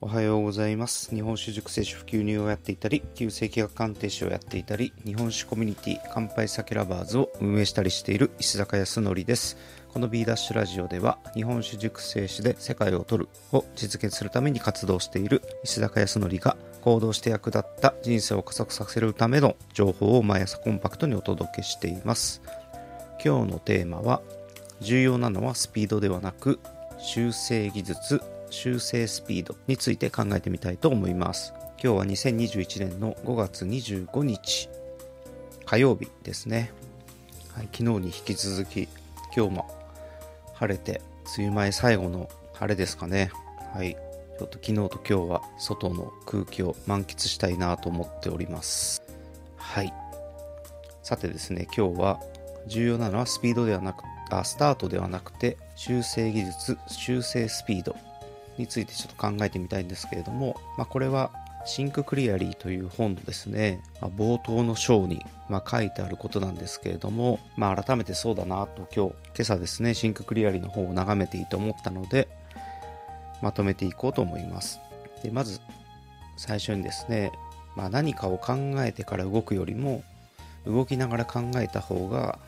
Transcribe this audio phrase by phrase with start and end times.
[0.00, 1.12] おはようございます。
[1.12, 9.56] 日本酒熟成酒普及入をやっていたり旧世紀学鑑定士をやっていたり日本酒コミュニティ乾杯酒ラバーズを運営したりしている石坂康則です。
[9.92, 22.40] この B ダッシュラジオでは日本酒熟成酒で世界を取るを実現するために活動している石坂康則が行動して役立った人生を加速させるための情報を毎朝コンパクトにお届けしています。
[23.24, 24.22] 今日のテーマは
[24.80, 26.60] 重要なのはスピードではなく
[27.00, 28.37] 修正技術。
[28.50, 31.52] 修正スピードについて考えてみたいと思います。
[31.82, 34.68] 今日は2021年の5月25日
[35.64, 36.72] 火曜日ですね、
[37.54, 38.88] はい、昨日に引き続き
[39.36, 39.70] 今日も
[40.54, 41.00] 晴れて
[41.36, 43.30] 梅雨前最後の晴れですかね。
[43.72, 43.96] はい
[44.38, 49.02] ちょっと昨日と今日は外の空気を満喫したいなと思っております。
[49.56, 49.92] はい
[51.02, 52.20] さてですね今日は
[52.66, 57.96] 重要なのはスピードではなくあスタートではなくて修正技術修正スピード。
[58.58, 61.30] についてちょっと考えてみたいんですけれども、まあ、これは
[61.64, 72.28] シンククリアリーという本のですね、まあ、冒頭の章に、ま書いてあることなんですけれども、まあ、改めてそうだなと今日、今朝ですね、シンククリアリーの本を眺めていいと思ったので、
[73.42, 74.80] まとめていこうと思います。
[75.22, 75.60] でまず、
[76.36, 77.32] 最初にですね、
[77.76, 80.02] まあ、何かを考えてから動くよりも、
[80.66, 82.38] 動きながら考えた方が、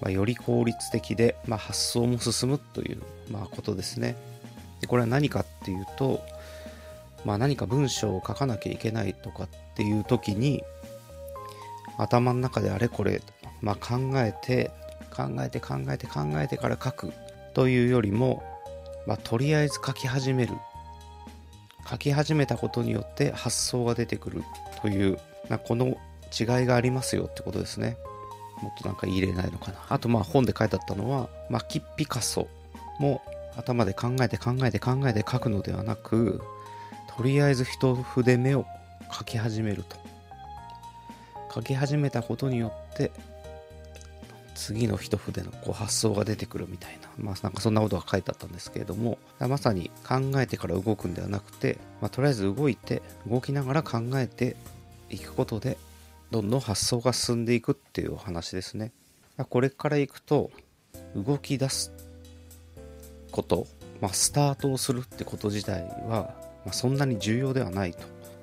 [0.00, 4.16] まあ、より効率的で、まあ、発想も進むという、まあ、ことですね。
[4.84, 6.22] でこれは何かっていうと、
[7.24, 10.62] まあ、何か文章を書かなきゃいけないとかっていう時に
[11.96, 13.22] 頭の中であれこれ、
[13.62, 14.70] まあ、考えて
[15.10, 17.12] 考えて考えて考えてから書く
[17.54, 18.42] というよりも、
[19.06, 20.52] まあ、とりあえず書き始める。
[21.88, 24.42] 書き始めたことによって発想が出てくる
[24.80, 25.18] という、
[25.50, 27.98] ま、この違いがありますよってことですね。
[28.62, 29.78] もっとなんか言い入れないのかな。
[29.90, 32.48] あとまあ本で書いてあったのは、まあ、キッピカソ
[32.98, 33.22] も
[33.56, 36.40] 頭で考えて考えて考えて書くのではなく
[37.16, 38.66] とりあえず一筆目を
[39.12, 40.04] 書き始めると。
[41.54, 43.12] 書き始めたことによって
[44.56, 47.08] 次の一筆のこう発想が出てくるみたいな。
[47.16, 54.56] まあなんかそんなことが書いてあったんですけれどもまさに考えてから動くんではなくて、まあ、とりあえず動いて動きながら考えて
[55.10, 55.78] いくことで
[56.32, 58.90] どんどん発想が進んでいくっていうお話ですね。
[59.48, 60.50] これからいくと
[61.14, 61.92] 動き出す
[63.34, 63.66] こと、
[64.00, 66.34] まあ、スタートをするってこと自体は、
[66.64, 67.98] まあ、そんなに重要ではないと、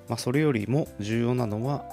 [0.10, 1.86] まあ、それよりも重要なのは、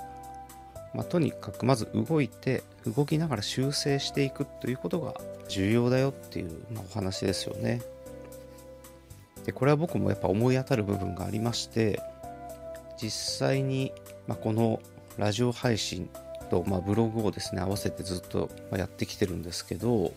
[0.94, 5.14] まとにかくまず動いて動きながら修正していくということが
[5.48, 7.82] 重要だよっていう、まお話ですよね。
[9.46, 12.02] でこれは僕もやっぱ思い当たる部分がありまして
[13.00, 13.92] 実際に、
[14.26, 14.80] まこの
[15.16, 16.10] ラジオ配信
[16.50, 20.12] と、まブログをですね合わせてずっとやってきてるんですけど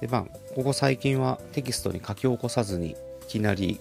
[0.00, 0.24] でまあ
[0.54, 2.96] ここ最近はテキストに書き起こさずにい
[3.28, 3.80] きなり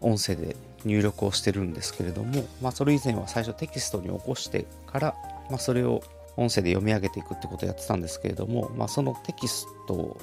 [0.00, 5.14] 音声で入力をしてるんですけれども、まあ、それ以前は最初テキストに起こしてから、
[5.50, 6.02] まあ、それを
[6.36, 10.20] 音声で読み上げていくってことをやってたんですけれども、まあ、そのテキストを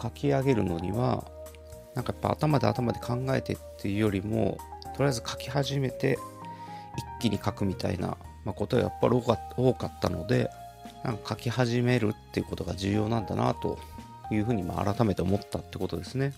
[0.00, 1.24] 書き上げるのには
[1.94, 4.58] なんかやっぱ頭で頭で考えてっていうよりも
[4.96, 6.18] とりあえず書き始めて
[7.20, 10.50] 一気に書くみたいな、まことがやっぱり多かったので
[11.04, 13.78] なんか書き始めるっていうことが重要なんだなと
[14.30, 16.32] いうふうにまあ改めて思ったってことですね。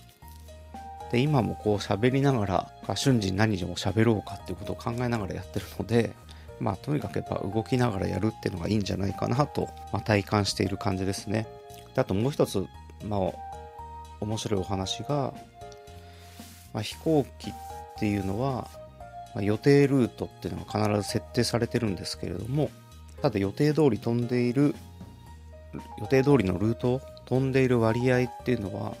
[1.11, 2.45] で今もこう喋りなが
[2.87, 6.13] ら瞬時に何を喋ろうかっていうことを考えながらやってるので
[6.61, 11.47] まあとにかくやっぱ動きながらやるっていうのがいいんじゃないかなと、まあ、体感している感じですね。
[11.95, 12.65] であともう一つ、
[13.03, 13.19] まあ、
[14.21, 15.33] 面白いお話が、
[16.73, 17.53] まあ、飛行機っ
[17.99, 18.69] ていうのは、
[19.35, 22.69] まあ、予定ルートっていうのが必ず設定されてるんですけれども
[23.21, 24.75] ただ予定通り飛んでいる
[25.99, 27.01] 予定通りのルート
[27.31, 28.93] 飛んでいる割合っていうのは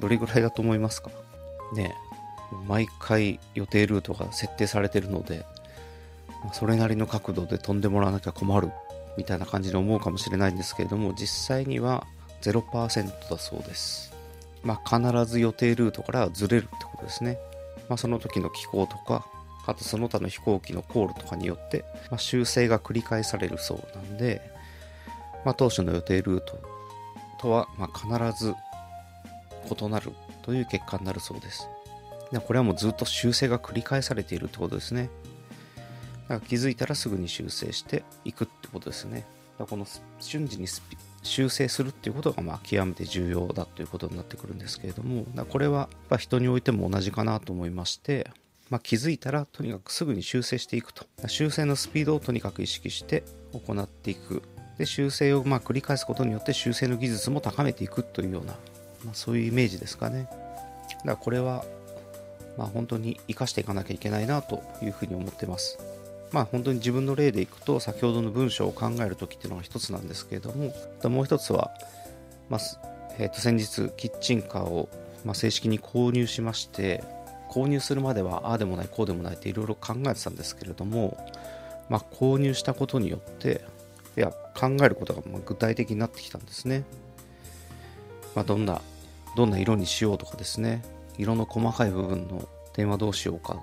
[0.00, 1.10] どれぐらいだと思いますか？
[1.72, 1.94] ね
[2.66, 5.46] 毎回予定ルートが設定されてるので
[6.52, 8.72] それなりの角度で飛んでもらわなきゃ困る
[9.16, 12.08] みたいな感じに思うかもしれないんですけれども実際には
[12.42, 14.12] 0%だそうです。
[14.64, 17.38] まあ必ず予定ルートからずれるってことですね。
[17.88, 19.24] まあその時の気候とか
[19.64, 24.40] あとその他の飛行機の航路とかによって、まあ、修正が繰り返されるそうなんで、
[25.44, 26.58] まあ、当初の予定ルート
[27.40, 28.54] とは、まあ、必ず
[29.70, 30.12] 異なる
[30.42, 31.68] という結果になるそうです。
[32.32, 35.10] でこれはもうずっと修正が繰り返されているってことですね。
[36.28, 39.24] だから気づいたらすぐに修正していくってことですね。
[39.58, 39.86] だこの
[40.20, 40.66] 瞬時に
[41.22, 45.88] 修正するっていうことがまあ極めて重要だということになってくるんですけれども、だこれは
[46.18, 48.30] 人においても同じかなと思いまして、
[48.70, 51.06] まあ、気づいたらとにかくすぐに修正していくと。
[51.26, 54.42] 修正のスピードをとにかく意識して行っていく
[54.78, 58.54] で修正をまあ繰り返すことによって修正の技術も高めていくというような、
[59.04, 61.64] まあ、そういうイメージですかねだからこれは
[62.58, 65.78] まあ、本当に生かしていかなきゃいけないなというふうに思ってます。
[66.32, 70.74] まあ本当に自分の例でいくと先ほどの文章を考える時っていうのが一つなんですけれども
[71.08, 71.70] もう一つは、
[72.50, 72.60] まあ
[73.18, 74.90] えー、と先日キッチンカーを、
[75.24, 77.02] まあ、正式に購入しまして
[77.48, 81.16] 購入するまではああでもないこうでもないっていろいろ考えてたんですけれども、
[81.88, 83.62] まあ、購入したことによって
[84.20, 86.84] や考えることが具体的になってきたんですね、
[88.34, 88.80] まあ、どんな
[89.36, 90.82] どんな色にしようとかですね。
[91.16, 93.60] 色の細かい部分の点はどうしようか。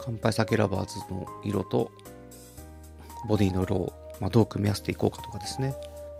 [0.00, 1.90] 乾杯酒ラバーズの色と
[3.26, 5.74] ボディの色を、まあ、どう組み合わせていこうかとかですね。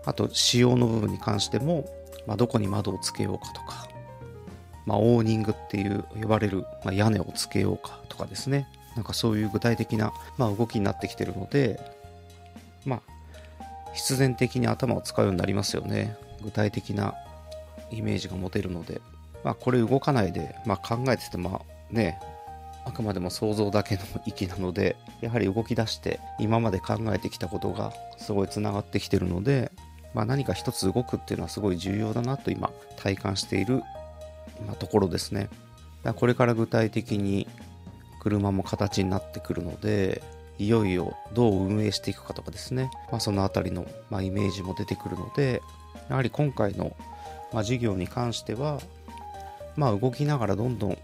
[0.05, 1.89] あと仕様の部分に関しても、
[2.25, 3.87] まあ、どこに窓をつけようかとか、
[4.85, 8.67] まあ、オーニングっていう呼ばれる、ま、屋根をつけようかとかですね。
[8.97, 11.79] なんかそういう具体的な、ま、動きになってきてるので
[12.83, 13.16] まあ
[13.97, 16.15] 必然的に頭を使うようになりますよね。
[16.43, 17.15] 具体的な
[17.89, 19.01] イメージが持てるので、
[19.43, 22.19] まあ、これ動かないで、まあ、考えててまあね
[22.85, 29.71] あくまでも想像だけの域なのでやはり動き出して今まで考えてきたことがすごいつながってきてるので、
[30.13, 33.81] まあ、何か一つ動くっていうのはすごい重要だなと今体感している、
[34.67, 35.49] ま、ところですね。
[36.15, 37.47] これから具体的に
[38.21, 40.21] 車も形になってくるので
[40.59, 45.61] いよいよどう運営していくかとかですね、まあ、その辺りの、まあ、イメージも出てくるので
[46.09, 46.95] やはり今回の、
[47.53, 48.79] まあ、事業に関しては、
[49.75, 50.97] まあ、動きながらどんどん、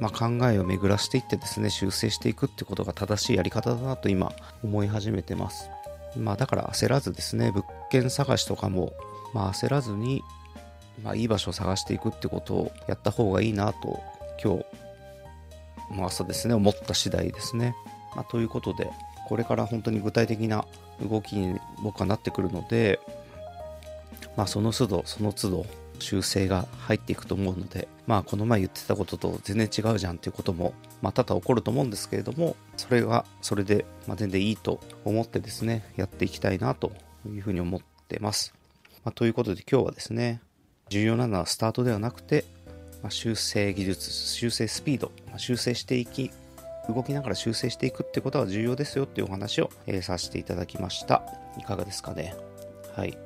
[0.00, 4.32] まあ、考えを巡らしていってですね修正していくってことが正しいやり方だなと今
[4.64, 5.68] 思い始めてます、
[6.16, 8.92] まあ、だから焦らずですね物件探しとかも、
[9.34, 10.22] まあ、焦らずに、
[11.02, 14.00] まあ、いい場所を探していくってことをやった方がいいなと
[14.42, 14.64] 今日
[16.04, 17.74] 朝ですね思った次第ですね。
[18.18, 18.90] まあ、ということで、
[19.28, 20.64] これから本当に具体的な
[21.00, 22.98] 動きに僕はなってくるので、
[24.36, 25.66] まあ、その都度、その都度、
[26.00, 36.90] 修正が入っていくと思うので、まあ、この前言ってたことと全然違うじゃんっていうことも、まあ、多々起こると思うんですけれども、それが、それで、まあ、全然いいと思ってですね、やっていきたいなと
[37.24, 38.52] いうふうに思ってます。
[39.04, 40.40] まあ、ということで今日はですね、
[40.88, 42.44] 重要なのはスタートではなくて、
[43.00, 46.32] まあ、修正技術、修正スピード、まあ、修正していき
[46.88, 51.22] 動きながら修正していくってことは重要ですよっていうお話を、えー、させていただきました。
[51.58, 52.34] いかがですかね。
[52.96, 53.16] はい。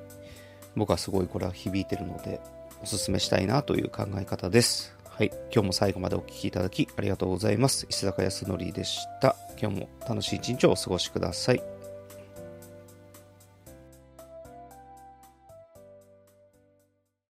[0.74, 2.40] 僕はすごいこれは響いてるので、
[2.82, 4.96] おすすめしたいなという考え方です。
[5.08, 5.30] はい。
[5.52, 7.86] 今日も最後までお聴きいただきありがとうございます。
[7.88, 9.36] 石坂康則でした。
[9.60, 11.81] 今日も楽しい一日をお過ごしください。